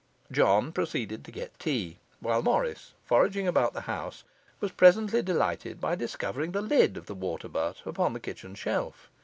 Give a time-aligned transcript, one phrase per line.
[0.31, 4.23] John proceeded to get tea; while Morris, foraging about the house,
[4.59, 9.11] was presently delighted by discovering the lid of the water butt upon the kitchen shelf.